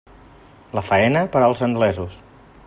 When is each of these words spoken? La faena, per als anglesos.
La 0.79 0.83
faena, 0.87 1.23
per 1.37 1.45
als 1.49 1.63
anglesos. 1.69 2.19